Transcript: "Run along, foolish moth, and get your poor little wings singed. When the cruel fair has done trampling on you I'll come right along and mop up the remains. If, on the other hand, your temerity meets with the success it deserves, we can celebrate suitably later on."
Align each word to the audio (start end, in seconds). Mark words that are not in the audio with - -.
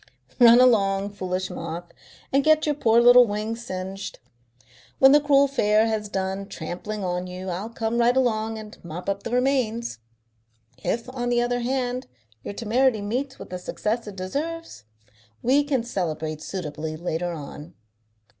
"Run 0.39 0.59
along, 0.59 1.11
foolish 1.11 1.51
moth, 1.51 1.91
and 2.33 2.43
get 2.43 2.65
your 2.65 2.73
poor 2.73 2.99
little 2.99 3.27
wings 3.27 3.63
singed. 3.63 4.17
When 4.97 5.11
the 5.11 5.19
cruel 5.21 5.47
fair 5.47 5.85
has 5.85 6.09
done 6.09 6.47
trampling 6.49 7.03
on 7.03 7.27
you 7.27 7.49
I'll 7.49 7.69
come 7.69 7.99
right 7.99 8.17
along 8.17 8.57
and 8.57 8.83
mop 8.83 9.07
up 9.07 9.21
the 9.21 9.29
remains. 9.29 9.99
If, 10.83 11.07
on 11.13 11.29
the 11.29 11.43
other 11.43 11.59
hand, 11.59 12.07
your 12.43 12.55
temerity 12.55 13.01
meets 13.03 13.37
with 13.37 13.51
the 13.51 13.59
success 13.59 14.07
it 14.07 14.15
deserves, 14.15 14.85
we 15.43 15.63
can 15.63 15.83
celebrate 15.83 16.41
suitably 16.41 16.97
later 16.97 17.31
on." 17.33 17.75